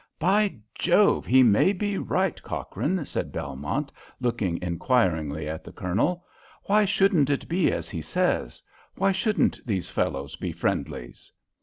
[0.17, 6.25] "By Jove, he may be right, Cochrane," said Belmont, looking inquiringly at the Colonel.
[6.63, 8.63] "Why shouldn't it be as he says?
[8.95, 11.31] why shouldn't these fellows be friendlies?"